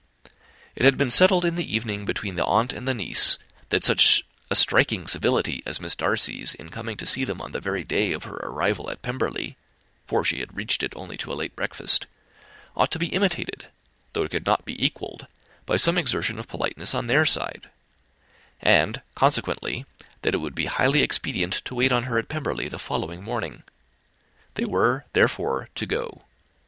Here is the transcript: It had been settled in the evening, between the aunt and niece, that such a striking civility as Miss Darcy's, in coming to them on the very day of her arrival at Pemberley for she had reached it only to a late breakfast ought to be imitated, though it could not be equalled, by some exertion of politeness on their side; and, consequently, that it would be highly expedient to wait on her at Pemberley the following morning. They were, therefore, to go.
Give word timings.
It 0.75 0.83
had 0.83 0.97
been 0.97 1.11
settled 1.11 1.45
in 1.45 1.53
the 1.57 1.75
evening, 1.75 2.05
between 2.05 2.33
the 2.35 2.43
aunt 2.45 2.73
and 2.73 2.87
niece, 2.87 3.37
that 3.69 3.85
such 3.85 4.23
a 4.49 4.55
striking 4.55 5.05
civility 5.05 5.61
as 5.63 5.79
Miss 5.79 5.95
Darcy's, 5.95 6.55
in 6.55 6.69
coming 6.69 6.97
to 6.97 7.25
them 7.27 7.39
on 7.39 7.51
the 7.51 7.59
very 7.59 7.83
day 7.83 8.11
of 8.11 8.23
her 8.23 8.37
arrival 8.37 8.89
at 8.89 9.03
Pemberley 9.03 9.57
for 10.07 10.25
she 10.25 10.39
had 10.39 10.57
reached 10.57 10.81
it 10.81 10.95
only 10.95 11.17
to 11.17 11.31
a 11.31 11.35
late 11.37 11.55
breakfast 11.55 12.07
ought 12.75 12.89
to 12.89 12.97
be 12.97 13.09
imitated, 13.13 13.67
though 14.13 14.23
it 14.23 14.31
could 14.31 14.47
not 14.47 14.65
be 14.65 14.83
equalled, 14.83 15.27
by 15.67 15.77
some 15.77 15.99
exertion 15.99 16.39
of 16.39 16.47
politeness 16.47 16.95
on 16.95 17.05
their 17.05 17.23
side; 17.23 17.69
and, 18.59 19.03
consequently, 19.13 19.85
that 20.23 20.33
it 20.33 20.39
would 20.39 20.55
be 20.55 20.65
highly 20.65 21.03
expedient 21.03 21.61
to 21.63 21.75
wait 21.75 21.91
on 21.91 22.05
her 22.05 22.17
at 22.17 22.27
Pemberley 22.27 22.67
the 22.67 22.79
following 22.79 23.21
morning. 23.21 23.61
They 24.55 24.65
were, 24.65 25.05
therefore, 25.13 25.69
to 25.75 25.85
go. 25.85 26.23